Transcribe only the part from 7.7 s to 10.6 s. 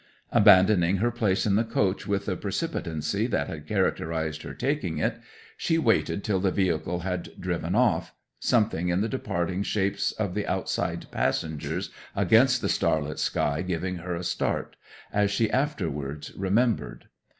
off, something in the departing shapes of the